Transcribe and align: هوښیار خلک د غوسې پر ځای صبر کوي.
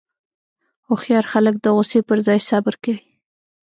هوښیار 0.87 1.25
خلک 1.31 1.55
د 1.59 1.65
غوسې 1.75 1.99
پر 2.07 2.17
ځای 2.27 2.39
صبر 2.49 2.73
کوي. 2.83 3.01